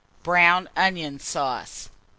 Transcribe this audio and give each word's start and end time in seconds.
BROWN 0.23 0.67
ONION 0.75 1.19
SAUCE. 1.19 1.89
485. 1.89 1.91